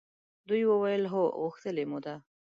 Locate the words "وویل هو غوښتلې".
0.67-1.83